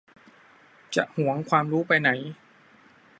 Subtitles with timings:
[0.95, 2.09] จะหวงความรู้ไปไหน?